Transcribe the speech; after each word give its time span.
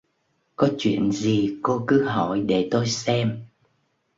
Có 0.55 0.69
chuyện 0.77 1.11
gì 1.11 1.57
cô 1.61 1.83
cứ 1.87 2.03
hỏi 2.03 2.39
để 2.41 2.67
tôi 2.71 2.87
xem 2.87 3.45